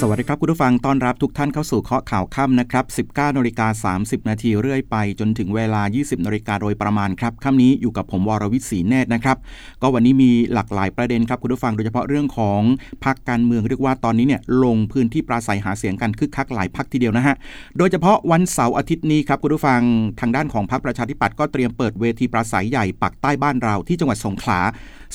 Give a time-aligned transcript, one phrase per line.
[0.00, 9.36] สวัสดีครับคุณผู้ฟังต้อนรับทุกท่านเข้าสู่เคาะข่าวค่ำนะครับ 19นาฬิกา30 นาทีเรื่อยไปจนถึงเวลา 20นาฬิกาโดยประมาณครับค่ำนี้อยู่กับผมวรวิศรีเนตรนะครับ
[9.82, 12.60] ก็วันนี้มีหลากหลายประเด็นครับคุณผู้ฟังโดยเฉพาะเรื่องของ
[13.04, 17.34] พักการเมืองเรียกว่าตอนนี้เนี่ยลงพื้นที่ปราศัยหาเสียงกันคึกคักหลายพักทีเดียวนะฮะ
[17.78, 19.80] โดยเฉพาะวันเสาร์อาทิตย์นี้ครับคุณผู้ฟัง
[20.20, 24.60] ทางด้านของพรรคประชาธิปัตย์ก็เตรียมเปิดเวทีปราศัยใหญ่ปักใต้บ้านเราที่จังหวัดสงขลา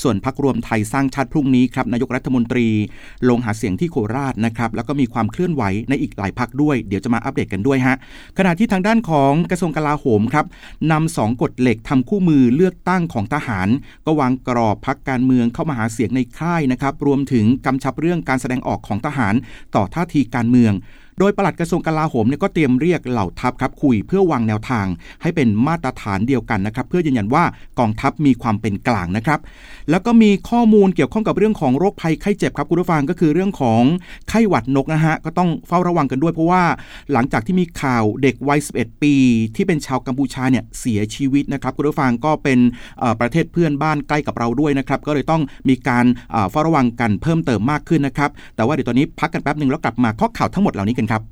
[0.01, 2.67] ส่วนพักรวมไทยสร้างชาติพรุ่งนี้ครับนายกรัฐมนตรี
[3.29, 7.95] ลงหาเสียงที่โคราชนะครับแล้วก็มีความเคลื่อนไหวในอีกหลายพักด้วย เดี๋ยวจะมาอัปเดตกันด้วยฮะ
[8.37, 10.45] ขณะที่ทางด้านของกระทรวงกลาโหมครับ
[10.91, 13.67] นำสองกฎเหล็กทำคู่มือเลือกตั้งของทหาร
[14.05, 19.35] ก็วางกรอบพักการเมืองเข้ามาหาเสียงในค่ายนะครับรวมถึงกำชับเรื่องการแสดงออกของทหาร
[19.75, 20.73] ต่อท่าทีการเมือง
[21.21, 24.85] โดยปลัดกระทรวงกลาโหมเนี่ยก็เตรียมเรียกเหล่าทัพครับคุยเพื่อวางแนวทาง
[25.21, 27.43] ให้เป็นมาตรฐานเดียวกันนะครับเพื่อยืนยันว่า
[27.79, 29.39] กองทัพมีความเป็นกลางนะครับ
[29.89, 33.81] แล้วก็มีข้อมูลเกี่ยวข้องกับเรื่องของโรคภัยไข้เจ็บครับคุณผู้ฟังก็คือเรื่องของ
[34.29, 36.63] ไข้หวัดนกนะฮะก็ต้องเฝ้าระวังกันด้วยเพราะว่า
[37.11, 39.13] หลังจากที่มีข่าวเด็กวัย 11 ปี
[39.55, 42.59] ที่เป็นชาวกัมพูชาเนี่ยเสียชีวิตนะครับคุณผู้ฟังก็เป็น
[43.19, 51.23] ประเทศเพื่อนบ้านใกล้กับเราด้วยนะครับก็เลยต้องมีการเอ่อเฝ้าระวังกันเพิ่มเติมมากขึ้นนะครับแต่ว่าเดี๋ยวตอนนี้พักกันแป๊บหนึ่งแล้วกลับมาข้อข่าวทั้งหมดเหล่านี้กันครับ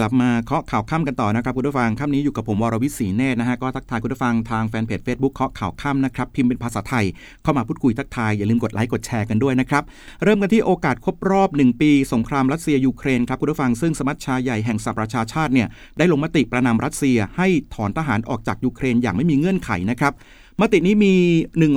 [0.00, 7.04] กลับมาเคาะข่าวค่ำกันต่อนะครับคุณผู้ฟังค่ำนี้อยู่กับผมวรวิศรีเนตรนะฮะก็ทักทายคุณผู้ฟังทางแฟนเพจ Facebook เคาะข่าวค่ำนะครับพิมพ์เป็นภาษาไทย
[7.42, 9.82] เข้ามาพูดคุยทักทายอย่าลืมกดไลค์กดแชร์กันด้วยนะครับ
[10.22, 20.12] เริ่มกันที่โอกาสครบรอบ 1 ปี สงครามรัสเซียยูเครนครับคุณผู้ฟังซึ่งสมัชชาใหญ่แห่งสหประชาชาติเนี่ยได้ลงมติประณามรัสเซียให้ถอนทหารออกจากยูเครนอย่างไม่มีเงื่อนไขนะครับ
[20.60, 21.14] มตินี้มี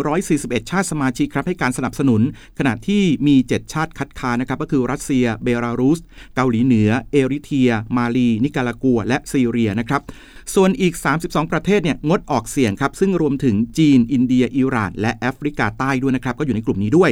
[0.04, 2.22] 141 ชาติสมาชิกครับให้การสนับสนุน
[2.60, 6.00] ขณะที่มี 7 ชาติคัดค้านนะครับก็คือรัสเซีย เบลารุส
[6.36, 10.02] เกาหลีเหนือ เอริเทรีย มาลี นิการากัว และซีเรียนะครับ
[10.56, 10.94] ส่วนอีก
[11.24, 17.12] 32 ประเทศเนี่ยงดออกเสียงครับซึ่งรวมถึงจีน อินเดีย อิหร่าน และแอฟริกาใต้ด้วยนะครับก็อยู่ในกลุ่มนี้ด้วย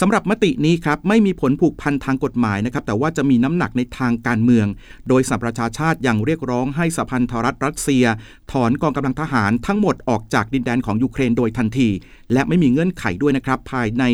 [0.00, 4.66] สำหรับมตินี้ครับไม่มีผลผูกพันทางกฎหมายนะครับแต่ว่าจะมีน้ำหนักในทางการเมือง
[5.08, 8.04] โดยสหประชาชาติยังเรียกร้องให้สหพันธรัฐรัสเซีย
[8.52, 11.88] ถอนกองกำลังทหารทั้งหมดออกจากดินแดนของยูเครนโดยทันที
[12.32, 14.04] และไม่มีเงื่อนไขด้วยนะครับภายใน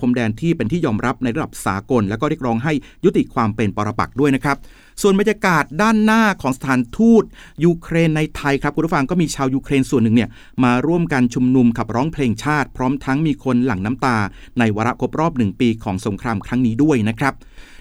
[0.00, 2.72] พรมแดนที่เป็นที่ยอมรับในระดับสากล และก็เรียกร้องให้
[3.04, 4.56] ยุติความเป็นปรปักษ์ด้วยนะครับ
[5.02, 7.24] ส่วนบรรยากาศด้านหน้าของสถานทูต
[7.64, 10.28] ยูเครนในไทยครับคุณผู้ฟังก็มีชาวยูเครนส่วนหนึ่งเนี่ย
[10.64, 14.16] มาร่วมกันชุมนุมขับร้องเพลงชาติ พร้อมทั้งมีคนหลั่งน้ำตา
[14.58, 17.34] ในวาระครบรอบหนึ่งปีของสงครามครั้งนี้ด้วยนะครับ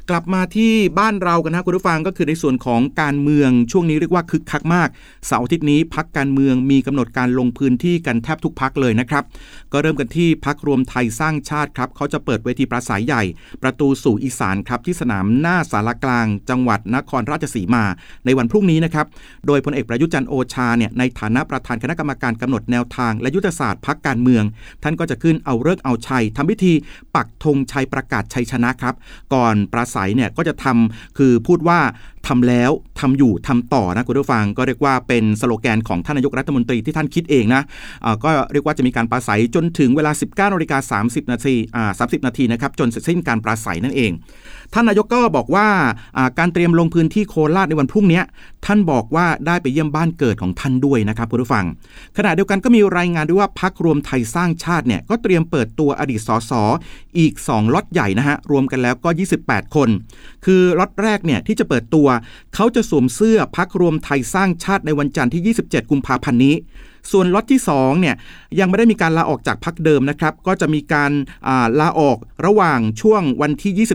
[0.09, 4.89] กลับมาที่บ้านเรากันนะคุณผู้ฟังก็คือในส่วนของการเมืองช่วงนี้เรียกว่าคึกคักมาก
[5.27, 9.23] เสาร์อาทิตย์นี้พักการเมืองมีกำหนดการลงพื้นที่กันแทบทุกพักเลยนะครับ
[9.73, 13.23] ก็เริ่มกันที่พักรวมไทยสร้างชาติครับเขาจะเปิดเวทีปราศัยใหญ่
[13.63, 17.83] ประตูสู่อีสานครับที่สนามหน้าสารกลาง จังหวัดนครราชสีมา
[18.25, 19.05] ในวันพรุ่งนี้นะครับ
[19.47, 24.43] โดยพลเอกประยุจันโอชาเนี่ยในฐานะประธานคณะกรรมการกำหนดแนวทาง และยุทธศาสตร์พักการเมือง
[24.83, 26.73] ท่านก็จะขึ้นเอาเลิกเอาชัยทำพิธี
[27.15, 28.95] ปักธงชัยประกาศชัยชนะครับ
[29.33, 31.79] ก่อนปราศัยเนี่ยก็จะทำคือพูดว่า
[32.29, 37.61] ทำแล้วทำอยู่ทำต่อนะคุณผู้ฟัง ก็เรียกว่าเป็นสโลแกนของท่านนายกรัฐมนตรีที่ท่านคิดเองนะ
[38.05, 44.11] อ่าก็เรียกว่าจะมีการปราศัยจนถึงเวลา 19นาฬิกา30 นาทีอ่า30 นาทีนะครับจนเสร็จสิ้นการปราศัยนั่นเอง
[44.73, 45.67] ท่านนายกก็บอกว่า
[46.17, 48.21] อ่าการเตรียมลงพื้นที่โคราชในวันพรุ่งนี้
[48.65, 51.65] ท่านบอกว่าได้ไปเยี่ยมบ้านเกิดของท่านด้วยนะครับคุณผู้ฟัง
[52.17, 56.51] ขณะเดียวกันก็มีรายงานด้วยว่าพักรวมไทยสร้างชาติเนี่ยก็เตรียมเปิดตัวอดีตสส
[57.19, 59.09] อีก 2ล็อตใหญ่นะฮะรวมกันแล้วก็
[59.41, 59.89] 28 คน
[60.45, 62.07] คือล็อตแรกเนี่ยที่จะเปิดตัว
[62.55, 66.55] เขาจะสวมเสื้อพักรวมไทยสร้างชาติในวันจันทร์ที่ 27 กุมภาพันธ์นี้
[67.11, 68.15] ส่วนล็อตที่2เนี่ย
[68.59, 73.87] ยังไม่ได้มีการลาออกจากพักเดิมนะครับ ก็จะมีการาลาออกระหว่างช่วงวันที่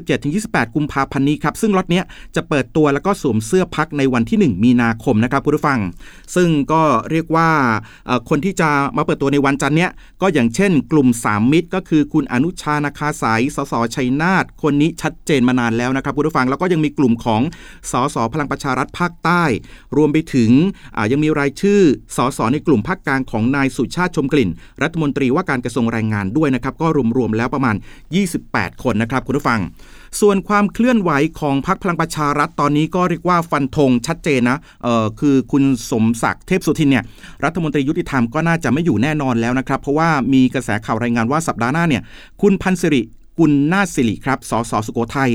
[0.42, 2.04] 27-28 กุมภาพันธ์นี้ครับ ซึ่งล็อตเนี้ย
[2.37, 5.81] จะเปิดตัวแล้วก็สวมเสื้อพักในวันที่ 1 มีนาคมนะครับคุณผู้ฟัง
[6.34, 7.50] ซึ่งก็เรียกว่า
[8.28, 9.91] คนที่จะมาเปิดตัวในวันจันทร์เนี้ย
[10.22, 17.40] ก็อย่างเช่น กลุ่ม 3 มิตร ก็คือคุณอนุชานาคาสายสสชัยนาทคนนี้ชัดเจนมานานแล้วนะครับคุณผู้ฟังแล้วก็ยังมีกลุ่มของ
[17.93, 19.43] สสพลังประชารัฐภาคใต้
[19.96, 20.50] รวมไปถึง
[21.12, 21.81] ยังมีรายชื่อ
[22.17, 24.50] สสในกลุ่มภาคกลางของนายสุชาติชมกลิ่น
[24.82, 26.87] รัฐมนตรีว่าการกระทรวงแรงงานด้วยนะครับก็
[27.17, 27.76] รวมๆแล้วประมาณ
[28.29, 29.61] 28 คนนะครับคุณผู้ฟัง
[30.20, 31.11] ส่วนความเคลื่อนไหว
[31.41, 37.05] ของพรรคพลังประชารัฐตอนนี้ก็เรียกว่าฟันธงชัดเจนนะเออคือคุณสมศักดิ์เทพสุทินเนี่ย
[37.44, 42.02] รัฐมนตรียุติธรรมก็น่าจะไม่อยู่แน่นอนแล้วนะครับ เพราะว่ามีกระแสข่าวรายงานว่าสัปดาห์หน้าเนี่ย
[42.43, 43.02] คุณพันธ์สิริ
[43.38, 45.31] กุลนาถสิริครับ สสสุโขทัย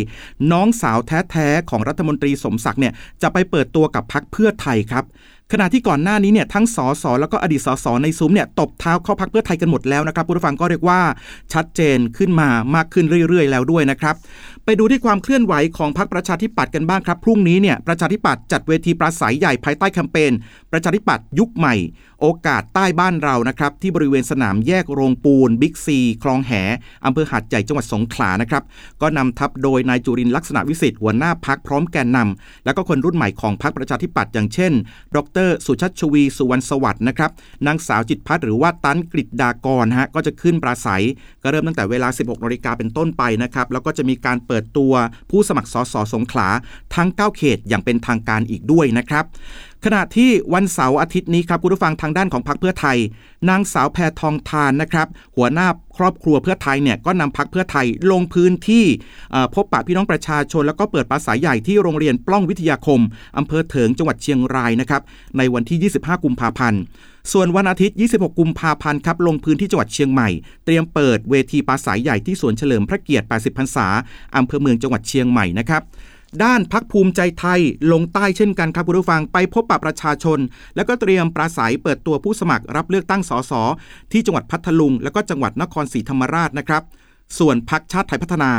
[0.51, 5.06] น้องสาวแท้ ๆ ของรัฐมนตรีสมศักดิ์เนี่ย จะไปเปิดตัวกับพักเพื่อไทยครับ
[5.53, 10.99] ขณะที่ก่อนหน้านี้เนี่ยทั้งสสแล้วก็อดีตสสในซุ้มเนี่ยตบเท้าเข้าพักเพื่อไทยกันหมดแล้วนะครับผู้ฟังก็เรียกว่า
[11.53, 14.15] ชัดเจนขึ้นมามากขึ้นเรื่อย ๆ แล้วด้วยนะครับ
[14.65, 20.31] ไปดูที่ความเคลื่อนไหวของพรรคประชาธิปัตย์กันบ้างครับ พรุ่งนี้เนี่ยประชาธิปัตย์จัดเวทีปราศัยใหญ่ภายใต้แคมเปญ
[20.71, 21.75] ประชาธิปัตย์ยุคใหม่
[22.21, 26.51] โอกาสใต้บ้านเรานะครับที่บริเวณสนามแยกโรงปูนบิ๊กซีคลองแห
[27.05, 28.63] อำเภอหาดใหญ่จังหวัดสงขลานะครับ
[29.01, 34.71] ก็นำทัพโดยนายจุรินลักษณะวิสิทธิ์หัวหน้าพักพร้อมแกนนำและก็คนรุ่นใหม่ของพรรคประชาธิปัตย์อย่างเช่น
[35.15, 37.31] ดรสุชัชวีสุวรรณสวัสดิ์นะครับ
[37.68, 41.03] นางสาวจิตพัฒน์หรือว่าตันกริดากรฮะก็จะขึ้นปราศัย
[41.44, 44.94] ก็เริ่มตั้งแต่เวลา 16นาฬิกาเป็นต้นไปนะครับแล้วก็จะมีการเปิดตัว
[45.31, 46.47] ผู้สมัครสสสงขลา
[46.95, 49.25] ทั้ง 9 เขตอย่างเป็นทางการอีกด้วยนะครับ
[49.85, 52.97] ขณะที่วันเสาร์อาทิตย์นี้ครับคุณผู้ฟังทางด้านของพรรคเพื่อไทย
[53.49, 55.67] นางสาวแพทองทานนะครับ หัวหน้า
[55.97, 58.85] ครอบครัวเพื่อไทยเนี่ยก็นำพรรคเพื่อไทยลงพื้นที่
[59.55, 62.99] พบปะพี่น้องประชาชน แล้วก็เปิดปราศัยใหญ่ที่โรงเรียนปล้องวิทยาคม
[63.37, 65.01] อำเภอเถิงจังหวัดเชียงรายนะครับ
[65.37, 66.81] ในวันที่ 25 กุมภาพันธ์
[67.33, 70.29] ส่วนวันอาทิตย์ 26 กุมภาพันธ์ครับ ลงพื้นที่จังหวัดเชียงใหม่
[70.65, 73.87] เตรียมเปิดเวทีปราศัยใหญ่ที่สวนเฉลิมพระเกียรติ 80 พรรษา
[74.35, 75.83] อำเภอเมืองจังหวัดเชียงใหม่นะครับ
[76.43, 77.61] ด้านพักภูมิใจไทย
[77.91, 80.39] ลงใต้เช่นกันครับคุณผู้ฟังไปพบปะประชาชน
[80.75, 83.53] แล้วก็เตรียมปราศัยเปิดตัวผู้สมัครรับเลือกตั้งสส
[84.11, 86.83] ที่จังหวัดพัทลุง และก็จังหวัดนครศรีธรรมราชนะครับ
[87.37, 88.51] ส่วนพักชาติไทยพัฒนา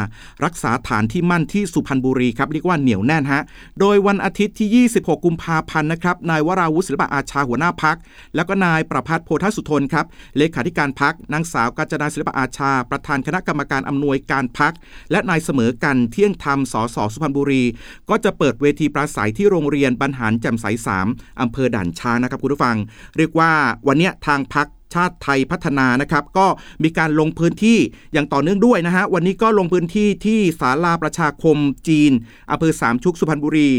[0.45, 3.43] รักษาฐานที่มั่นที่สุพรรณบุรีครับเรียกว่าเหนียวแน่นฮะ
[3.81, 7.97] โดยวันอาทิตย์ที่ 26 กุมภาพันธ์นะครับนายวราวุฒิศิลปะอาชาหัวหน้าพัก
[8.35, 10.07] แล้วก็นายประพัฒน์โพธสุทนครับ
[10.37, 14.73] เลขาธิการพักนางสาวกาญจนาศิลปะอาชา ประธานคณะกรรมการอำนวยการพัก
[15.11, 17.65] และนายเสมอกันเที่ยงธรรมสสสุพรรณบุรี
[18.11, 20.67] ก็จะเปิดเวทีปราศัยที่โรงเรียนบรรหารแจ่มใส
[21.05, 22.77] 3อำเภอด่านช้างนะครับคุณผู้ฟัง
[23.17, 23.53] เรียกว่า
[23.87, 26.47] วันนี้ทางพัก ชาติไทยพัฒนานะครับ ก็
[26.83, 27.79] มีการลงพื้นที่
[28.13, 31.57] อย่างต่อเนื่องด้วยนะฮะวันนี้ก็ลงพื้นที่ที่ศาลาประชาคม
[31.89, 32.13] จีน
[32.51, 33.71] อำเภอสามชุกสุพรรณบุรี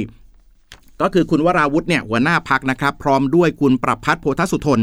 [1.04, 4.80] ก็คือคุณวราวุฒิเนี่ยหัวหน้าพักนะครับ พร้อมด้วยคุณประพัฒน์โพธสุทน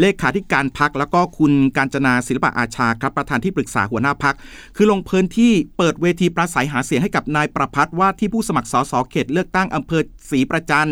[0.00, 4.34] เลขาธิการพักแล้วก็คุณการจนาศิลปะอาชาครับประธานที่ปรึกษาหัวหน้าพัก
[4.76, 10.90] คือลงพื้นที่เปิดเวทีปราศัยหาเสียงให้กับนายประพัฒน์ว่าที่ผู้สมัครสสเขตเลือกตั้งอำเภอศรีประจัน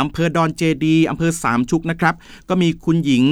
[0.00, 2.14] อำเภอดอนเจดีอำเภอสามชุกนะครับ
[2.48, 3.24] ก็มีคุณหญิง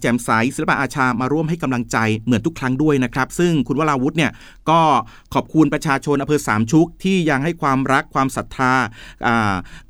[0.00, 4.30] แจ่มใสศิลปะอาชามาร่วมให้กำลังใจเหมือนทุกครั้งด้วยนะครับ ซึ่งคุณวราวุฒิเนี่ย
[4.70, 4.80] ก็
[5.34, 8.72] ขอบคุณประชาชนอำเภอสามชุกที่ยังให้ความรักความศรัทธา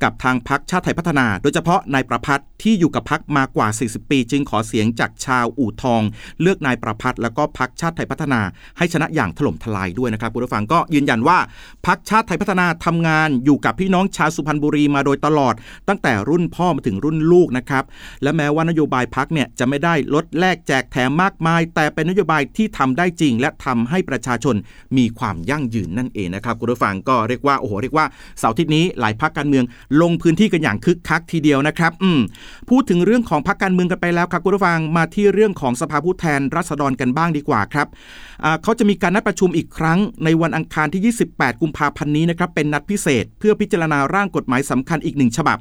[0.02, 6.02] กับทางพักชาติไทยพัฒนา โดยเฉพาะนายประพัฒน์ที่อยู่กับพักมากว่า 40 ปี จึงขอเสียงจากชาวอู่ทอง
[6.40, 8.40] เลือกนายประพัฒน์แล้วก็พักชาติไทยพัฒนา
[8.78, 11.38] ให้ชนะอย่างถล่มทลายด้วยนะครับคุณผู้ฟังก็ยืนยันว่า
[11.86, 15.54] พักชาติไทยพัฒนาทำงานอยู่กับพี่น้องชาวสุพรรณบุรีมาโดยตลอด
[15.88, 17.84] ตั้งแต่รุ่นพ่อมาถึงรุ่นลูกนะครับ
[18.22, 24.56] และแม้ว่านโยบายพักเนี่ยจะไม่ได้ลดแลกแจกแถมมากมาย แต่เป็นนโยบายที่ทำได้จริง และทำให้ประชาชน
[24.96, 28.06] มีความยั่งยืนนั่นเองนะครับคุณผู้ฟังก็เรียกว่าโอ้โหเรียกว่า
[28.38, 29.64] เสาร์ทิตย์นี้หลายพักการเมือง
[30.02, 32.20] ลงพื้นที่กันอย่างคึกคักทีเดียวนะครับอืม
[32.70, 37.86] พูดถึงเรื่องของพักการเมืองกันไปแล้วครับคุณผู้ฟังมาที่เรื่องของสภาผู้แทนรัษฎรกันบ้างดีกว่าครับ
[38.62, 45.58] เขาจะมีการนัดประชุมอีกครั้งในวันอังคารที่ 28 กุมภาพันธ์นี้นะครับเป็นนัดพิเศษ เพื่อพิจารณาร่างกฎหมายสำคัญอีกหนึ่งฉบับ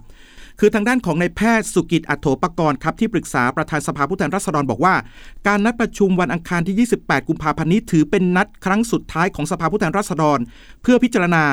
[0.60, 4.96] คือทางด้านของนายแพทย์สุกิจอัโถปกรณ์ครับที่ปรึกษาประธานสภาผู้แทนราษฎรบอกว่า
[5.48, 10.40] การนัดประชุมวันอังคารที่ 28 กุมภาพันธ์นี้ถือเป็นนัดครั้งสุดท้ายของสภาผู้แทนราษฎร
[10.82, 11.44] เพื่อพิจารณา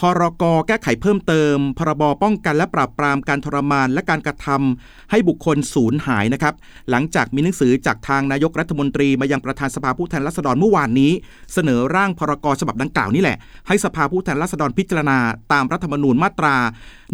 [0.00, 6.54] พรกแก้ไขเพิ่มเติม พรบป้องกันและปราบปรามการทรมานและการกระทำให้บุคคลสูญหายนะครับ
[6.90, 11.12] หลังจากมีหนังสือจากทางนายกรัฐมนตรีมายังประธานสภาผู้แทนราษฎรเมื่อวานนี้
[11.52, 13.36] เสนอร่างพรกฉบับดังกล่าวนี่แหละ
[13.68, 15.18] ให้สภาผู้แทนราษฎรพิจารณา
[15.52, 16.56] ตามรัฐธรรมนูญมาตรา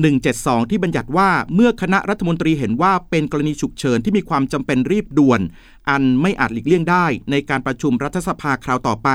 [0.06, 5.40] 172 ที่บัญญัติว่าเมื่อคณะรัฐมนตรีเห็นว่าเป็นกรณีฉุกเฉินที่มีความจำเป็นรีบด่วน
[5.90, 9.08] อันไม่อาจหลีกเลี่ยงได้ ในการประชุมรัฐสภาคราวต่อไป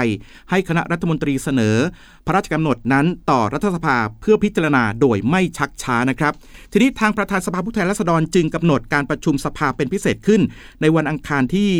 [0.50, 1.78] ให้คณะรัฐมนตรีเสนอ
[2.26, 6.34] พระราชกำหนดนั้นต่อรัฐสภาเพื่อพิจารณาโดยไม่ชักช้านะครับ
[6.72, 10.42] ทีนี้ทางประธานสภาผู้แทนราษฎรจึงกำหนดการประชุมสภาเป็นพิเศษขึ้น
[10.82, 11.72] ในวันอังคารที่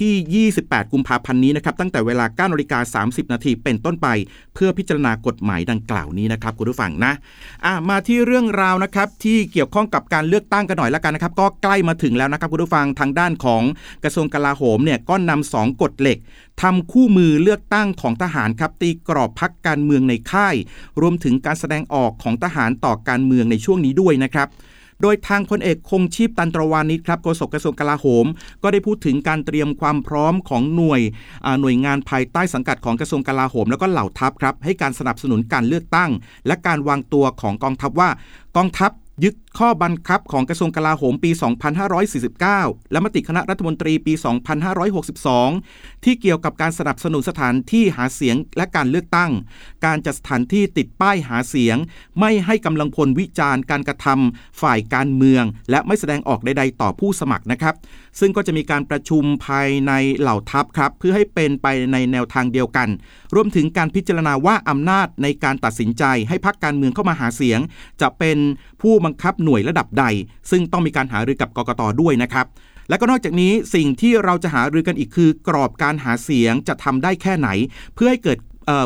[0.00, 4.08] ที่ 28 กุมภาพันธ์นี้นะครับตั้งแต่เวลา9นาฬิกา 30 นาทีเป็นต้นไป
[4.54, 13.62] เพื่อพิจารณากฎหมายดังกล่าวนี้นะครับคุณผู้ฟังนะะมาที่เรื่องราวนะครับที่เกี่ยวข้องกับการเลือกตั้งกันหน่อยล้วกันนะครับก็ใกล้มาถึงแล้วนะครับคุณผู้ฟังทางด้านของ
[14.04, 16.18] กระทรวงกลาโหมเนี่ยก็นำสองกฎเหล็ก
[16.62, 20.56] ทำคู่มือเลือกตั้งของทหารครับตีกรอบพักการเมืองในค่าย
[21.00, 24.48] รวมถึงการแสดงออกของทหารต่อการเมืองในช่วงนี้ด้วยนะครับ
[25.02, 28.26] โดยทางพลเอกคงชีพตันตรวานิชครับโฆษกกระทรวงกลาโหม
[28.62, 31.00] ก็ได้พูดถึงการเตรียมความพร้อมของหน่วย
[31.60, 36.10] หน่วยงานภายใต้สังกัดของกระทรวงกลาโหม แล้วก็เหล่าทัพครับให้การสนับสนุนการเลือกตั้ง
[36.46, 38.10] และการวางตัวของกองทัพว่า
[38.56, 38.90] กองทัพ
[39.24, 41.30] ยึดข้อบังคับของกระทรวงกลาโหมปี
[42.10, 44.12] 2549 และมติคณะรัฐมนตรีปี
[45.08, 49.30] 2562 ที่เกี่ยวกับการสนับสนุนสถานที่หาเสียงและการเลือกตั้ง
[49.86, 51.76] การจัดสถานที่ติดป้ายหาเสียง
[52.20, 57.74] ไม่ให้กำลังพลวิจารณ์การกระทำฝ่ายการเมือง และไม่แสดงออกใด ๆ ต่อผู้สมัครนะครับ
[58.20, 62.88] ซึ่งก็จะมีการประชุมภายในเหล่าทัพครับ เพื่อให้เป็นไปในแนวทางเดียวกัน
[63.34, 67.60] รวมถึงการพิจารณาว่าอำนาจในการตัดสินใจให้พักการเมืองเข้ามาหาเสียง
[68.00, 68.38] จะเป็น
[68.82, 70.04] ผู้บังคับหน่วยระดับใด
[70.50, 72.46] ซึ่งต้องมีการหารือกับกกตด้วยนะครับ
[72.88, 77.48] และก็นอกจากนี้สิ่งที่เราจะหารือกันอีกคือ กรอบการหาเสียงจะทำได้แค่ไหน
[77.94, 78.38] เพื่อให้เกิด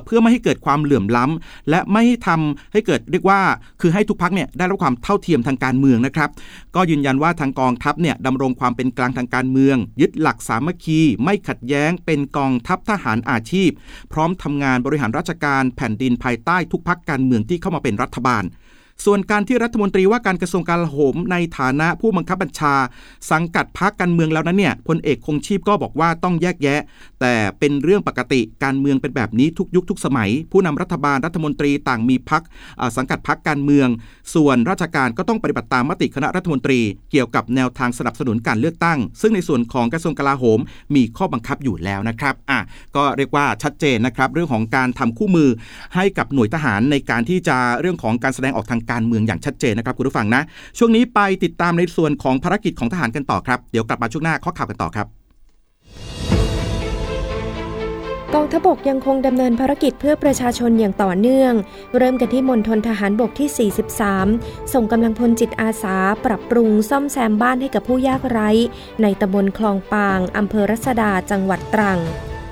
[0.07, 3.41] เพื่อไม่ให้เกิดความเหลื่อมล้ำและไม่ให้ทำให้เกิดเรียกว่า
[3.81, 6.31] คือให้ทุกพักเนี่ยได้รับความเท่าเทียมทางการเมืองนะครับ
[6.75, 13.71] ก็ยืนยันว่าทางกองทัพเนี่ยดำรงความเป็นกลางทางการเมือง ยึดหลักสามัคคี ไม่ขัดแย้งเป็นกองทัพทหารอาชีพ
[14.13, 18.45] พร้อมทำงานบริหารราชการแผ่นดินภายใต้ทุกพักการเมืองที่เข้ามาเป็นรัฐบาล
[19.05, 22.75] ส่วนการที่รัฐมนตรีว่าการกระทรวงกลาโหมในฐานะผู้บังคับบัญชา
[23.31, 26.81] สังกัดพรรคการเมืองแล้วนั้นเนี่ยพลเอกคงชีพก็บอกว่าต้องแยกแยะ
[27.21, 32.43] แต่เป็นเรื่องปกติการเมืองเป็นแบบนี้ทุกยุคทุกสมัย ผู้นำรัฐบาลรัฐมนตรีต่างมีพรรค
[32.97, 33.89] สังกัดพรรคการเมือง
[34.35, 40.59] ส่วนราชการก็ต้องปฏิบัติตามมติคณะรัฐมนตรี เกี่ยวกับแนวทางสนับสนุนการเลือกตั้ง ซึ่งในส่วนของกระทรวงกลาโหม
[40.95, 42.61] มีข้อบังคับอยู่แล้วนะครับอะ
[42.97, 45.49] ก็เรียกว่าชัดเจนนะครับเรื่องของการทำคู่มือ
[45.95, 50.43] ให้กับหน่วยทหารในการที่จะเรื่องของการแสดงออกทางการเมืองอย่างชัดเจนนะครับคุณผู้ฟังนะ
[50.79, 55.07] ช่วงนี้ไปติดตามในส่วนของภารกิจของทหารกันต่อครับ เดี๋ยวกลับมาช่วงหน้าข้อข่าวกันต่อครับ
[58.35, 61.53] กองทบกยังคงดำเนินภารกิจเพื่อประชาชนอย่างต่อเนื่อง
[61.99, 63.71] เริ่มกันที่มณฑลทหารบกที่
[64.25, 68.51] 43 ส่งกำลังพลจิตอาสา ปรับปรุงซ่อมแซมบ้านให้กับผู้ยากไร้
[69.03, 71.99] ในตำบลคลองปางอำเภอรัศดาจังหวัดตรัง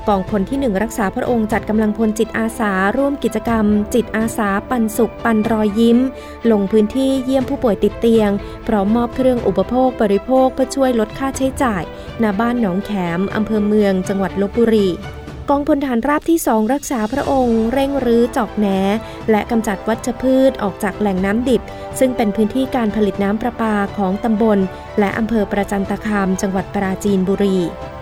[0.08, 5.98] กองพลที่ 1 รักษาพระองค์จัดกำลังพลจิตอาสา ร่วมกิจกรรม จิตอาสา ปันสุข ปันรอยยิ้ม
[6.50, 8.30] ลงพื้นที่เยี่ยมผู้ป่วยติดเตียง
[8.66, 11.82] พร้อมมอบเครื่องอุปโภคบริโภคเพื่อช่วยลดค่าใช้จ่าย
[12.22, 14.88] ณบ้านหนองแขมอำเภอเมือง จังหวัดลบบุรี
[15.50, 18.66] กองพลฐานราบที่สองรักษาพระองค์ เร่งรื้อจอกแหน
[19.30, 21.62] และกำจัดวัชพืชออกจากแหล่งน้ำดิบ
[21.98, 24.58] ซึ่งเป็นพื้นที่การผลิตน้ำประปาของตำบล
[24.98, 27.58] และอำเภอประจันตคามจังหวัดปราจีนบุรี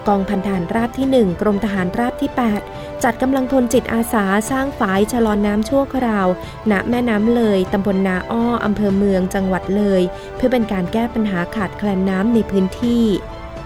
[0.09, 2.31] กองพันทหารราบที่ 1 กรมทหารราบที่
[2.67, 6.29] 8 จัดกำลังพลจิตอาสาสร้างฝายชะลอนน้ำชั่วคราว
[6.71, 10.03] ณ แม่น้ำเลย ตำบลนาอ้อ อำเภอเมือง จังหวัดเลย
[10.37, 13.05] เพื่อเป็นการแก้ปัญหาขาดแคลนน้ำในพื้นที่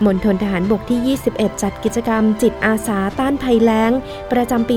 [0.05, 3.93] มณฑลทหารบกที่ 21 จัดกิจกรรมจิตอาสาต้านภัยแล้ง
[4.33, 4.77] ประจำปี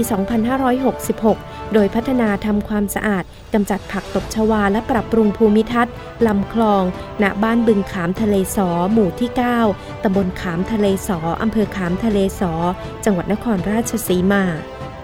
[0.87, 3.23] 2566 โดยพัฒนาทำความสะอาด
[3.53, 5.93] กำจัดผักตบชวาและปรับปรุงภูมิทัศน์
[6.27, 6.83] ลำคลอง
[7.23, 9.29] ณ บ้านบึงขามทะเลสอ หมู่ที่
[9.67, 12.53] 9 ตำบลขามทะเลสออำเภอขามทะเลสอ
[13.05, 14.45] จังหวัดนครราชสีมา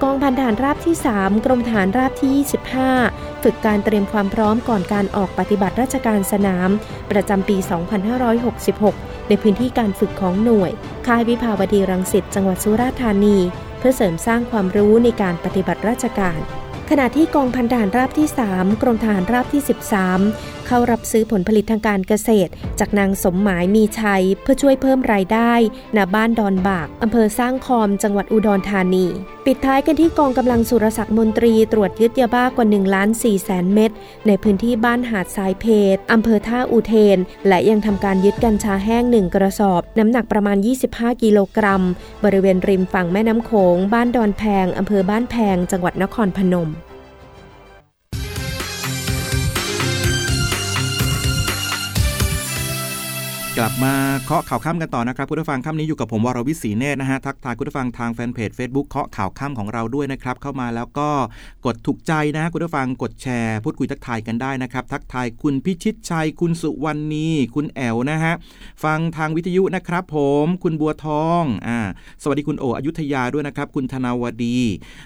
[0.04, 2.46] กองพันฐานราบที่ 3 กรมฐานราบที่
[3.06, 6.70] 25 ฝึกการเตรียมความพร้อมก่อนการออกปฏิบัติราชการสนาม
[7.12, 7.58] ประจำปี
[8.42, 10.72] 2566 ในพื้นที่การฝึกของหน่วย
[11.08, 13.38] ค่ายวิภาวดีรังสิตจังหวัดสุราษฎร์ธานี
[13.80, 16.40] เพื่อเสริมสร้างความรู้ในการปฏิบัติราชการ
[16.90, 19.62] ขณะที่กองพันทหารราบที่ 3 กรมทหารราบที่
[20.12, 25.54] 13 เข้ารับซื้อผลผลิตทางการเกษตร จากนางสมหมายมีชัย เพื่อช่วยเพิ่มรายได้
[25.98, 29.06] ณบ้านดอนบากอำเภอสร้างคอมจังหวัดอุดรธานี
[29.46, 33.92] ปิดท้ายกันที่กองกำลังสุรศักดิ์มนตรีตรวจยึดยาบ้ากว่า1ล้าน4แสนเม็ด
[34.28, 37.18] ในพื้นที่บ้านหาดทรายเพดอำเภอท่าอุเทน
[37.48, 40.58] และยังทำการยึดกัญชาแห้งหนึ่งกระสอบ น้ำหนักประมาณ
[40.90, 41.84] 25 กิโลกรัม
[42.24, 46.70] บริเวณริมฝั่งแม่น้ำโขง บ้านดอนแพงอำเภอบ้านแพง จังหวัดนครพนม
[53.60, 61.10] กลับมาเคาะข่าวค่ำกันต่อนะครับคุณผู้ฟังค่ำนี้อยู่กับผมวรวิศีเนตรนะฮะทักทายคุณผู้ฟังทางแฟนเพจ Facebook เคาะข่าวค่ำของเราด้วยนะครับเข้ามาแล้วก็
[61.66, 68.34] กดถูกใจนะคุณผู้ฟังกดแชร์ พูดคุยทักทายกันได้นะครับทักทายคุณพิชิตชัย คุณสุวรรณีคุณแอลนะฮะ
[68.84, 71.80] ฟังทางวิทยุนะครับ ผมคุณบัวทองอ่า
[72.22, 74.58] สวัสดีคุณโออยุธยาด้วยนะครับ คุณธนาวดี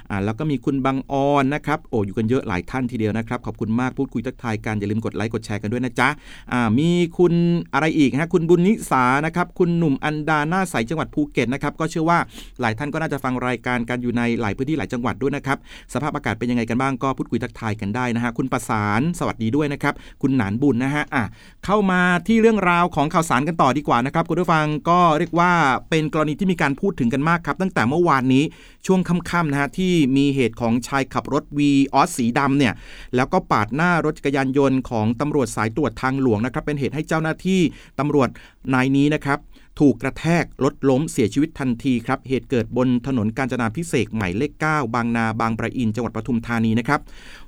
[0.10, 6.10] อ่าแล้วก็มีคุณบางออนนะครับโออยู่กันเยอะหลายท่านทีเดียวนะครับขอบคุณมากพูดคุยทักทายกันอย่าลืมกดไลค์กดแชร์กันด้วยนะจ๊ะ
[6.52, 7.34] อ่ามีคุณ
[7.74, 12.20] อะไรอีกฮะคุณบุญนิสานะครับคุณหนุ่มอันดาหน้าใสจังหวัดภูเก็ตนะครับก็เชื่อว่า
[12.62, 15.58] หลายท่านก็น่าจะฟังรายการกันอยู่ในหลายพื้นที่หลายจังหวัดด้วยนะครับ
[15.94, 21.24] สภาพอากาศเป็นยังไงกันบ้างก็พูดคุยทักทายกันได้นะฮะคุณประสานสวัสดีด้วยนะครับคุณหนานบุญนะฮะอะ
[21.66, 25.52] เข้ามาที่เรื่องราวของข่าวสารกันต่อดีกว่านะครับคุณผู้ฟังก็เรียกว่า
[25.90, 28.44] เป็นกรณีที่มีการพูดถึงกันมากครับ ตั้งแต่เมื่อวานนี้
[28.86, 32.74] ช่วงค่ำๆนะฮะที่มีเหตุของชายขับรถวีออสสีดำเนี่ย
[33.16, 37.62] แล้วก็ปาดหน้ารถจักรยานยนต์ของตำรวจสายตรวจทางหลวงนะครับเป็นเหตุให้เจ้าหน้าที่
[38.00, 38.29] ตำรวจ
[38.74, 39.40] นายนี้นะครับ
[39.80, 47.00] ถูกกระแทกรถล้มเสียชีวิตทันทีครับ เหตุเกิดบนถนนกาญจนาพิเศษหมายเลข 9 บางนาบางประอินจังหวัดปทุมธานีนะครับ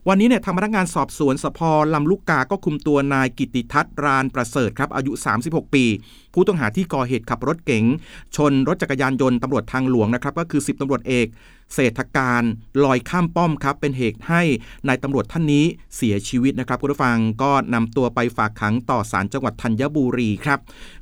[0.07, 1.59] วันนี้เนี่ยทางพนักงานสอบสวนสพ
[1.93, 5.11] ลำลูกกา ก็คุมตัวนายกิติทัศน์รานประเสริฐครับ อายุ
[5.43, 5.85] 36 ปี
[6.33, 7.85] ผู้ต้องหาที่ก่อเหตุขับรถเก๋ง
[8.35, 11.27] ชนรถจักรยานยนต์ตำรวจทางหลวงนะครับ ก็คือ 10ตำรวจเอก
[11.75, 12.41] เศรษฐการ
[12.83, 14.41] ลอยข้ามป้อมครับเป็นเหตุให้
[14.87, 20.59] นายตำรวจท่านนี้เสียชีวิตนะครับคุณผู้ฟังก็นำตัวไปฝากขังต่อศาลจังหวัดธัญบุรีครับ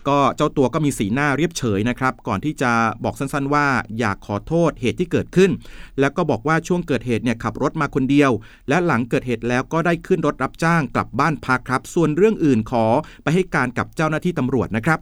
[0.07, 2.71] ก็เจ้าตัวก็มีสีหน้าเรียบเฉยนะครับ ก่อนที่จะ
[3.03, 3.67] บอกสั้นๆว่า
[3.99, 5.51] อยากขอโทษเหตุที่เกิดขึ้น
[5.99, 8.31] แล้วก็บอกว่าช่วงเกิดเหตุเนี่ยขับรถมาคนเดียว
[8.69, 12.85] และหลังเกิดเหตุแล้วก็ได้ขึ้นรถรับจ้างกลับบ้านพักครับ ส่วนเรื่องอื่นขอ
[13.23, 14.99] ไปให้การกับเจ้าหน้าที่ตำรวจนะครับ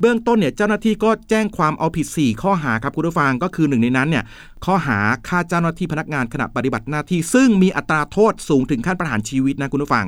[0.00, 4.24] เบื้องต้นเนี่ยเจ้าหน้าที่ก็แจ้งความเอาผิด 4 ข้อหาครับคุณผู้ฟังก็คือหนึ่งในนั้นเนี่ย
[4.64, 4.98] ข้อหา
[5.28, 10.06] ฆ่าเจ้าหน้าที่พนักงานขณะปฏิบัติหน้าที่ ซึ่งมีอัตราโทษสูงถึงขั้นประหารชีวิตนะคุณผู้ฟัง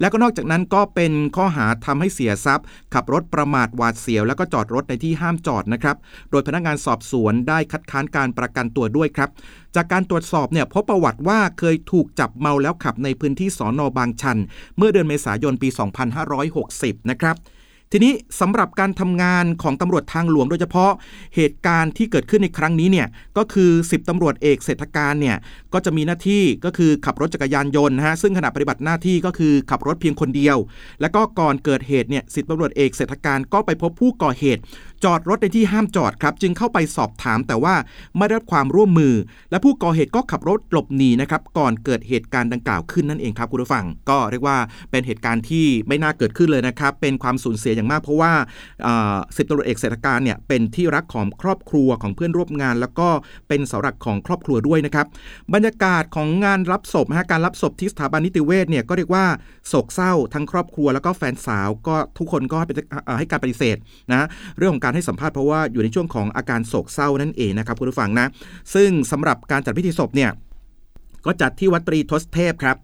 [0.00, 5.96] แล้วก็นอกจากนั้นก็เป็นข้อหาทำให้เสียทรัพย์ ขับรถประมาทหวาดเสียว แล้วก็จอดรถในที่ห้ามจอดนะครับ
[6.30, 9.30] โดยพนักงานสอบสวนได้คัดค้านการประกันตัวด้วยครับ
[9.76, 14.38] จากการตรวจสอบเนี่ยพบประวัติว่าเคยถูกจับเมาแล้วขับในพื้นที่สอนอบางชัน
[14.76, 15.68] เมื่อเดือนเมษายนปี
[16.44, 17.36] 2560 นะครับ
[17.96, 20.92] ทีนี้สำหรับการทำงานของตำรวจทางหลวงโดยเฉพาะ
[21.36, 25.36] เหตุการณ์ที่เกิดขึ้นในครั้งนี้เนี่ยก็คือ 10ตำรวจเอกเศรษฐการเนี่ย
[25.72, 30.56] ก็จะมีหน้าที่ก็คือขับรถจักรยานยนต์นะฮะซึ่งขณะปฏิบัติหน้าที่ก็คือขับรถเพียงคนเดียว
[31.00, 34.60] และก็ก่อนเกิดเหตุเนี่ยสิบตำรวจเอกเศรษฐการก็ไปพบผู้ก่อเหตุ
[35.04, 37.74] จอดรถในที่ห้ามจอดครับจึงเข้าไปสอบถามแต่ว่า
[38.16, 39.14] ไม่ได้รับความร่วมมือ
[39.50, 44.56] และผู้ก่อเหตุก็ขับรถหลบหนีนะครับก่อนเกิดเหตุการณ์ดังกล่าวขึ้นนั่นเองครับคุณผู้ฟัง ก็เรียกว่า
[44.90, 48.32] เป็นเหตุการณ์ที่ไม่น่าเกิดขึ้นเลยนะครับเป็นความสูญเสียอย่างมากเพราะว่า
[49.36, 53.08] สิบตำรวจเอกเศรษฐการเนี่ยเป็นที่รักของครอบครัวของเพื่อนร่วมงาน แล้วก็
[53.48, 55.06] เป็นเสาหลักของครอบครัวด้วยนะครับ
[55.54, 59.24] บรรยากาศของงานรับศพนะการรับศพที่สถาบันนิติเวชเนี่ยก็เรียกว่า
[59.68, 62.56] โศกเศร้าทั้งครอบครัวแล้วก็แฟนสาวก็ทุกคนก็
[63.18, 63.76] ให้การปฏิเสธ
[64.12, 64.26] นะ
[64.58, 68.26] เรื่องของการให้สัมภาษณ์เพราะว่าอยู่ในช่วงของอาการโศกเศร้านั่นเองนะครับคุณผู้ฟังนะ
[68.74, 70.30] ซึ่งสำหรับการจัดพิธีศพเนี่ย
[71.26, 72.76] ก็จัดที่วัดตรีทศเทพครับ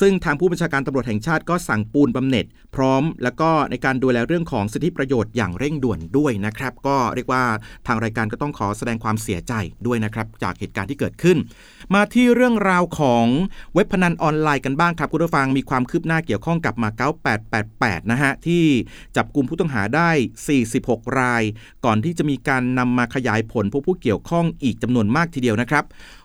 [0.00, 7.44] ซึ่งทางผู้บัญชาการตำรวจแห่งชาติก็สั่งปูนบำเหน็จ พร้อม แล้วก็ในการดูแลเรื่องของสิทธิประโยชน์อย่างเร่งด่วนด้วยนะครับ ก็เรียกว่า
[7.86, 9.52] ทางรายการก็ต้องขอแสดงความเสียใจ
[9.86, 11.36] ด้วยนะครับ จากเหตุการณ์ที่เกิดขึ้น
[11.94, 13.26] มาที่เรื่องราวของ
[13.74, 17.08] เว็บพนันออนไลน์กันบ้างครับคุณผู้ฟังมีความคืบหน้าเกี่ยวข้องกับมาเก๊า
[17.60, 18.64] 888 นะฮะที่
[19.16, 20.10] จับกลุ่มผู้ต้องหาได้
[20.64, 21.42] 46 ราย
[21.84, 25.84] ก่อนที่จะมีการนำมาขยายผลพบผู้เกี่ยวข้องอีกจำนวนมากทีเดียวนะครับ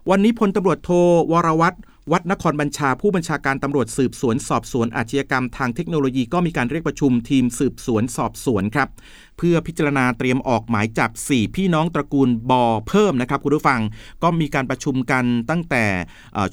[0.09, 0.89] วันนี้พลตำรวจโท
[1.31, 1.77] วรวัตร
[2.11, 8.89] วัดนครบัญชาผู้บัญชาการตำรวจสืบสวนสอบสวนอาชญากรรมทางเทคโนโลยีก็มีการเรียกประชุมทีมสืบสวนสอบสวนครับ
[9.37, 13.81] เพื่อพิจารณาเตรียมออกหมายจับ 4 พี่น้องตระกูลบอเพิ่มนะครับคุณผู้ฟัง
[14.23, 15.85] ก็มีการประชุมกันตั้งแต่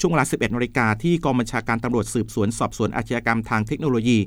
[0.00, 4.18] ช่วงเวลา 11นาฬิกาที่กองบัญชาการตำรวจสืบสวนสอบสวนอาชญากรรมทางเทคโนโลยี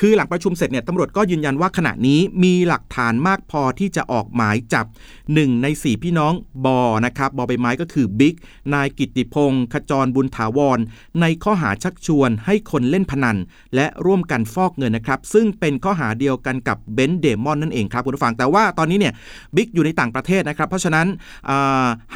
[0.00, 4.86] คือหลังประชุมเสร็จเนี่ยตำรวจก็ยืนยันว่าขณะนี้มีหลักฐานมากพอที่จะออกหมายจับ
[5.24, 6.32] 1 ใน 4 พี่น้อง
[6.64, 8.34] บ.นะครับบอใบไม้ก็คือบิ๊ก
[8.74, 10.78] นายกิติพงศ์ขจรบุญถาวร
[11.20, 13.36] ในข้อหาชักชวนให้คนเล่นพนัน
[13.74, 19.14] และร่วมกันฟอกเงินนะครับ ซึ่งเป็นข้อหาเดียวกันกับเบนซ์ เดม่อนนั่นเองครับคุณผู้ฟังแต่ว่าตอนนี้เนี่ย
[19.56, 21.06] บิ๊กอยู่ในต่างประเทศนะครับ เพราะฉะนั้น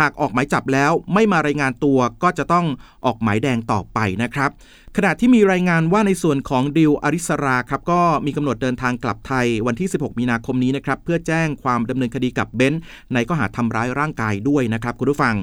[0.01, 2.67] หากออกหมายจับแล้วไม่มารายงานตัวก็จะต้อง
[3.07, 4.51] ออกหมายแดงต่อไปนะครับ
[4.99, 12.83] ขณะที่มีรายงานว่าในส่วนของดิวอริสราครับก็มีกำหนดเดินทางกลับไทยวันที่ 16 มีนาคมนี้นะครับเพื่อแจ้งความดำเนินคดีกับเบนซ์
[13.15, 15.35] ในข้อหาทำร้ายร่างกายด้วยนะครับคุณผู้ฟัง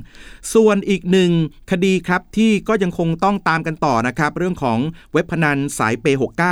[0.54, 1.32] ส่วนอีกหนึ่ง
[1.72, 4.80] คดีครับที่ก็ยังคงต้องตามกันต่อนะครับเรื่องของ
[5.14, 6.06] เว็บพนันสายเป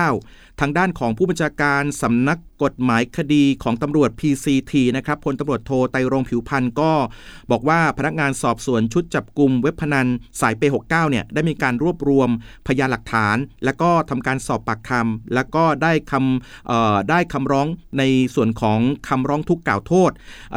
[0.09, 6.91] 69 ทางด้านของผู้บัญชาการสำนักกฎหมายคดีของตำรวจ PCT นะครับพลตำรวจโทไตรงผิวพันธ์ก็
[7.51, 10.07] บอกว่าพนักงานสอบสวนชุดจับกลุ่มเว็บพนัน
[10.41, 12.29] สายเป69เนี่ยได้มีการรวบรวม
[12.67, 18.03] พยานหลักฐาน แล้วก็ทำการสอบปากคำแล้วก็ได้คำได้คำร้องใน
[18.35, 20.11] ส่วนของคำร้องทุกข์กล่าวโทษ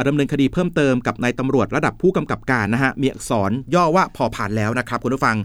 [0.07, 5.37] ดำเนินคดีเพิ่มเติมกับนายตำรวจระดับผู้กำกับการนะฮะมีอักษรย่อว่าพอผ่านแล้วนะครับคุณผู้ฟัง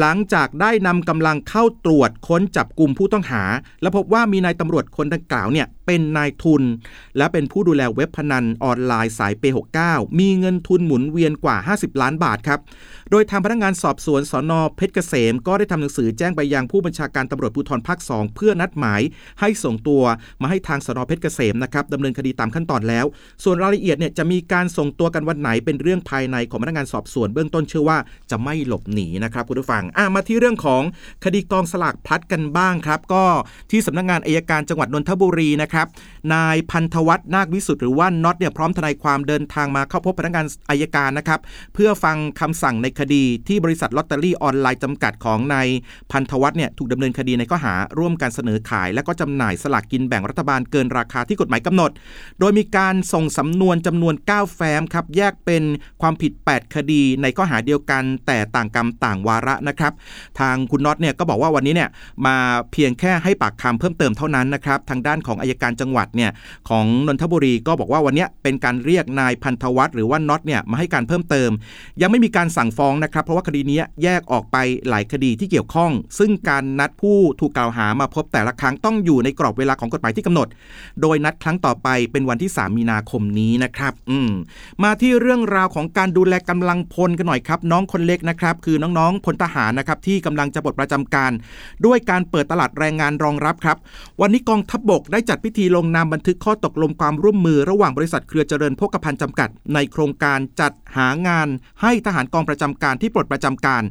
[0.00, 3.44] หลังจากได้นำกำลังเข้าตรวจค้นจับกลุ่มผู้ต้องหา
[3.82, 6.62] และพบว่ามีนายตำรวจคนดังกล่าวเนี่ยเป็นนายทุน
[7.16, 9.44] และเป็นผู้ดูแลเว็บพนันออนไลน์สายเป
[9.82, 12.60] 69มีเงินทุนหมุนเวียนกว่า 50 ล้านบาทครับ
[13.10, 19.00] โดยทางพนักงานสอบสวนสอนอเพชรเกษม ก็ได้ทำหนังสือแจ้งไปยังผู้บัญชาการตำรวจภูธรภาค2เพื่อนัดหมาย
[19.40, 20.02] ให้ส่งตัว
[20.42, 23.06] มาให้ทางสอนอเพชรเกษมนะครับดำเนินคดีตามขั้นตอนแล้ว
[23.44, 27.98] ส่วนรายละเอียดเนี่ยจะมีการส่งตัวกันวันไหนเป็นเรื่องภายในของพนักงานสอบสวนเบื้องต้นเชื่อว่า
[28.30, 29.82] จะไม่หลบหนีนะครับคุณผู้ฟัง
[30.14, 30.82] มาที่เรื่องของ
[31.24, 33.24] คดีกองสลากพลัดกันบ้างครับ ก็
[33.70, 35.86] ที่สำนักงงานอายการจังหวัดนนทบุรีนะครับ
[36.34, 41.40] นายพันธวัฒน์นาควิสุทธ์หรือว่าน็อตเนี่ยพร้อมทนายความเดินทางมาเข้าพบพนักงานอายการนะครับ
[41.74, 45.68] เพื่อฟังคำสั่งในคดีที่บริษัทลอตเตอรี่ออนไลน์จำกัดของนาย
[46.10, 51.90] พันนธวัฒน์เนี่ยถูกดำเนินคดีในข้อหาร่วมการเสนอขาย และก็จำหน่ายสลากกินแบ่งรัฐบาลเกินราคาที่กฎหมายกำหนด
[52.40, 55.62] โดยมีการส่งสำนวนจำนวน 9 แฟ้มครับแยกเป็น
[56.02, 59.92] ความผิด 8 คดีในข้อหาเดียวกัน แต่ต่างกรรมต่างวาระนะครับ
[60.40, 61.90] ทางคุณน็อตเนี่ยก็บอกว่าวันนี้เนี่ย
[62.26, 62.36] มา
[62.72, 66.30] เพียงแค่ให้ปากคำเพิ่มเติมเท่านั้นนะครับทางด้านของอายการจังหวัดเนี่ย
[66.68, 71.50] ของนนทบุรีก็บอกว่าวันนี้เป็นการเรียกนายพันธวัฒน์หรือว่าน็อตเนี่ยมาให้การเพิ่มเติม
[72.00, 74.56] ยังไม่มีการสั่งฟ้องนะครับ เพราะว่าคดีนี้แยกออกไป
[74.88, 80.48] หลายคดีที่เกี่ยวข้อง ซึ่งการนัดผู้ถูกกล่าวหามาพบแต่ละครั้งต้องอยู่ในกรอบเวลาของกฎหมายที่กำหนด
[81.00, 84.30] โดยนัดครั้งต่อไปเป็นวันที่ 3 มีนาคมนี้นะครับอืม
[84.82, 91.32] มาที่เรื่องราวของการดูแลกำลังพลกันหน่อยครับน้องคนเล็กนะครับคือน้องๆพลทหารนะครับที่กำลังจะปลดประจำการ
[91.86, 93.76] ด้วยการเปิดตลาดแรงงานรองรับครับ
[94.20, 101.48] วันนี้กองทัพบบกได้จัดพิธีลงนามบันทึกข้อตกลงความร่วมมือระหว่างบริษัทเครือเจริญพกพันธ์จำกัด ในโครงการจัดหางาน
[101.82, 103.82] ให้ทหารกองประจำการที่ปลดประจำการ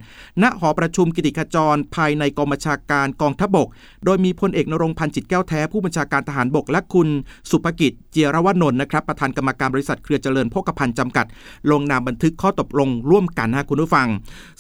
[0.41, 3.67] ณหอประชุมกิติขจร ภายในกองบัญชาการกองทัพบบก
[4.05, 7.07] โดยมีพลเอกนรงพันธ์จิตแก้วแท้ผู้บัญชาการทหารบก และคุณ
[7.49, 11.25] สุภกิจ เจียรวนนท์นะครับประธานกรรมการบริษัทเครือเจริญพกพันธ์จำกัด
[11.71, 14.07] ลงนามบันทึกข้อตกลงร่วมกันนะคุณผู้ฟัง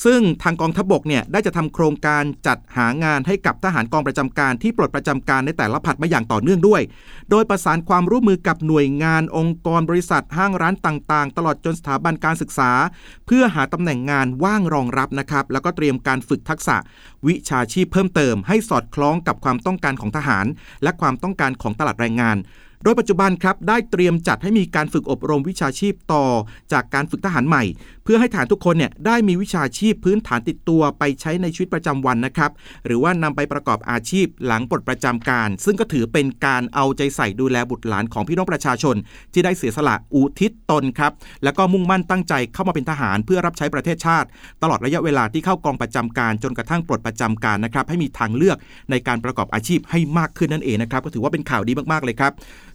[0.05, 6.81] ซึ่งทางกองทัพบบกเนี่ยได้จะทำโครงการจัดหางานให้กับทหารกองประจำการที่ปลดประจำการในแต่ละผัดมาอย่างต่อเนื่องด้วย
[7.29, 12.71] โดยประสานความร่วมมือกับหน่วยงานองค์กรบริษัทห้างร้านต่างๆ ตลอดจนสถาบันการศึกษา
[13.25, 16.77] เพื่อหาตำแหน่งงานว่างรองรับนะครับ แล้วก็เตรียมการฝึกทักษะ
[17.27, 20.45] วิชาชีพเพิ่มเติม ให้สอดคล้องกับความต้องการของทหาร
[20.83, 22.37] และความต้องการของตลาดแรงงาน
[22.83, 26.25] โดยปัจจุบันครับได้เตรียมจัดให้มีการฝึกอบรมวิชาชีพต่อ
[26.71, 27.63] จากการฝึกทหารใหม่
[28.03, 32.51] เพื่อให้ฐานทุกคนเนี่ยได้มีวิชาชีพพื้นฐานติดตัวไปใช้ในชีวิตประจำวันนะครับ
[32.85, 38.95] หรือว่านำไปประกอบอาชีพหลังปลดประจำการ ซึ่งก็ถือเป็นการเอาใจใส่ดูแลบุตรหลานของพี่น้องประชาชน
[39.33, 41.11] ที่ได้เสียสละอุทิศตนครับ
[41.43, 44.27] แล้วก็มุ่งมั่นตั้งใจเข้ามาเป็นทหาร เพื่อรับใช้ประเทศชาติ
[44.63, 48.57] ตลอดระยะเวลาที่เข้ากองประจำการจนกระทั่งปลดประจำการนะครับให้มีทางเลือก
[48.91, 52.31] ในการประกอบอาชีพให้มากขึ้นนั่นเองนะครับก็ถือว่าเป็นข่าวดีมากๆเลยครับ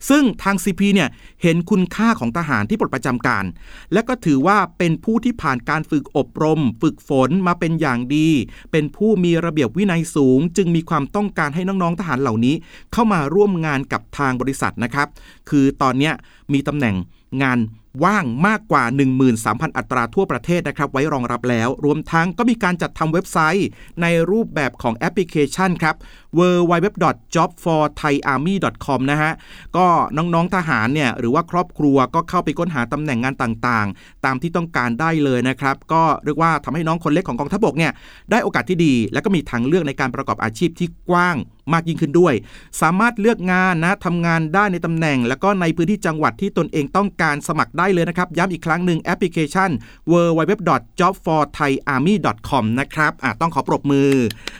[0.08, 1.08] ซึ่งทาง CP เนี่ย
[1.42, 3.44] เห็นคุณค่าของทหารที่ปลดประจำการ
[3.92, 8.28] และก็ถือว่าเป็นผู้ที่ผ่านการฝึกอบรม ฝึกฝนมาเป็นอย่างดี
[8.72, 12.54] เป็นผู้มีระเบียบวินัยสูง จึงมีความต้องการให้น้องๆทหารเหล่านี้
[12.92, 15.08] เข้ามาร่วมงานกับทางบริษัทนะครับ
[15.50, 16.10] คือตอนนี้
[16.52, 16.94] มีตำแหน่ง
[17.42, 17.58] งาน
[18.04, 18.84] ว่างมากกว่า
[19.30, 23.68] 13,000 อัตราทั่วประเทศนะครับ ไว้รองรับแล้ว รวมทั้งก็มีการจัดทำเว็บไซต์
[24.02, 25.96] ในรูปแบบของแอปพลิเคชันครับ
[26.38, 29.32] www.jobforthaiarmy.com นะฮะ
[29.76, 37.92] ก็น้องๆทหารเนี่ย หรือว่าครอบครัวก็เข้าไปค้นหาตำแหน่งงานต่างๆ ตามที่ต้องการได้เลยนะครับ ก็เรียกว่าทำให้น้องคนเล็กของกองทัพบกเนี่ย
[38.30, 41.36] ได้โอกาสที่ดี และก็มีทางเลือกในการประกอบอาชีพที่กว้าง
[41.72, 42.34] มากยิ่งขึ้นด้วย
[42.80, 49.70] สามารถเลือกงานนะทำงานได้ในตำแหน่ง แล้วก็ในพื้นที่จังหวัดที่ตนเองต้องการสมัครได้ได้เลยนะครับ ย้ำอีกครั้งหนึ่งแอปพลิเคชัน
[50.12, 54.10] www.jobforthaiarmy.com นะครับอะต้องขอปรบมือ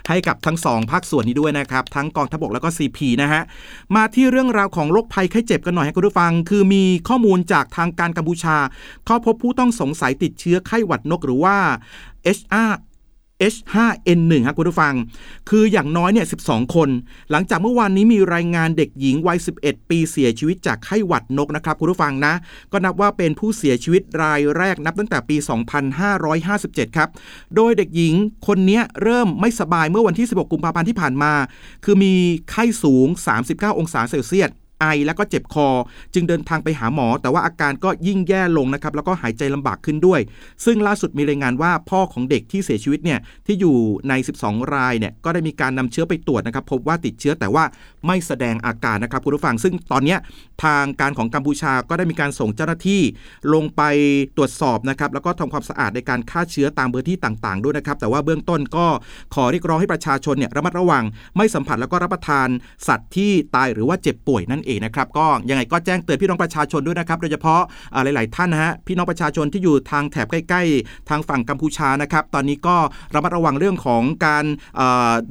[0.09, 3.43] ให้กับทั้งสองภาคส่วนนี้ด้วยนะครับ ทั้งกองทัพบกแล้วก็ CP นะฮะ
[3.97, 8.57] มาที่เรื่องราวของโรคภัยไข้เจ็บกันหน่อยให้คุณผู้ฟัง คือมีข้อมูลจากทางการกัมพูชา
[9.07, 11.57] เข้าพบผู้ต้องสงสัยติดเชื้อไข้หวัดนกหรือว่า
[12.39, 12.71] HR
[13.53, 14.95] H5N1 ครับคุณผู้ฟัง
[15.51, 16.89] คืออย่างน้อยเนี่ย 12 คน
[17.31, 22.35] หลังจากเมื่อวานนี้มีรายงานเด็กหญิงวัย 11 ปีเสียชีวิตจากไข้หวัดนกนะครับคุณผู้ฟังนะ
[22.73, 25.37] ก็นับว่าเป็นผู้เสียชีวิตรายแรกนับตั้งแต่ปี
[26.17, 27.09] 2557 ครับ
[27.57, 28.15] โดยเด็กหญิง
[28.47, 31.33] คนนี้เริ่มไม่สบายเมื่อวันที่ 16 กุมภาพันธ์ที่ผ่านมา
[31.85, 32.15] คือมี
[32.51, 33.07] ไข้สูง
[33.45, 35.69] 39 องศาเซลเซียส ไอแล้วก็เจ็บคอ
[36.15, 40.21] จึงเดินทางไปหาหมอ แต่ว่าอาการก็ยิ่งแย่ลงนะครับแล้วก็หายใจลำบากขึ้นด้วย
[40.65, 43.77] ซึ่งล่าสุดมีรายงานว่าพ่อของเด็กที่เสียชีวิตเนี่ยที่อยู่
[44.09, 44.13] ใน
[44.45, 47.65] 12 รายเนี่ยก็ได้มีการนำเชื้อไปตรวจนะครับพบว่าติดเชื้อแต่ว่า
[48.07, 50.17] ไม่แสดงอาการนะครับคุณผู้ฟัง ซึ่งตอนนี้
[50.65, 53.01] ทางการของกัมพูชาก็ได้มีการส่งเจ้าหน้าที่
[53.55, 53.83] ลงไป
[54.37, 58.87] ตรวจสอบนะครับแล้วก็ทำความสะอาดในการฆ่าเชื้อตามพื้นที่ต่าง ๆ ด้วยนะครับแต่ว่าเบื้องต้นก็
[59.35, 61.05] ขอเรียกร้องให้ประชาชนเนี่ยระมัดระวัง
[61.37, 62.49] ไม่สัมผัสแล้วก็รับประทาน
[62.89, 67.61] สัตว์ที่ตายหรือว่าเจ็บป่วยนั่นเองนะครับก็ยังไงก็แจ้งเตือนพี่น้องประชาชนด้วยนะครับโดยเฉพาะ
[68.05, 72.77] หลาย ๆ ท่านนะฮะพี่น้องประชาชนที่อยู่ทางแถบใกล้ ๆ ทางฝั่งกัมพูชานะครับตอนนี้ก็
[73.15, 74.45] ระมัดระวังเรื่องของการ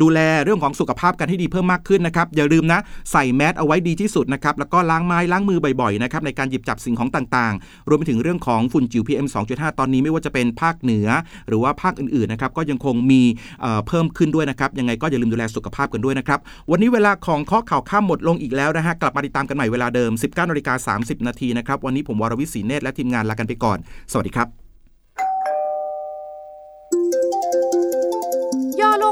[0.01, 2.79] ดูแลเรื่องของสุขภาพกันให้ดีเพิ่มมากขึ้นนะครับอย่าลืมนะ
[3.11, 11.07] ใส่แมสเอาไว้ดีที่สุดนะครับแล้วก็ล้างไม้ล้างมือบ่อย ๆ นะครับในการหยิบจับสิ่งของต่าง ๆ รวมไปถึงเรื่องของฝุ่นจิ๋ว PM 2.5 ตอนนี้ไม่ว่าจะเป็นภาคเหนือ
[11.47, 13.21] หรือว่าภาคอื่น ๆ นะครับก็ยังคงมี
[13.61, 16.39] เอ่อเพิ่มขึ้นด้วยนะครับยังไงก็อย่าลืมดูแลสุขภาพกันด้วยนะครับ
[16.71, 23.77] วันนี้เวลาของข้อข่าวข้ามหมดลงอีกแล้วนะฮะกลับมาติดตามกันใหม่เวลาเดิม 19นาฬิกา30 นาทีนะครับ วันนี้ผมวรวิศีเนตรและทีมงานลากันไปก่อน
[24.11, 24.62] สวัสดีครับ